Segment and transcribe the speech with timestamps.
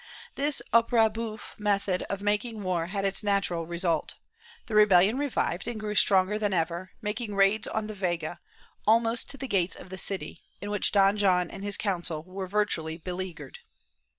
[0.33, 4.15] This opera houffe method of making war had its natural result.
[4.65, 8.39] The rebellion revived and grew stronger than ever, making raids on the Vega,
[8.87, 12.47] almost to the gates of the city, in which Don John and his council were
[12.47, 13.59] virtually beleaguered.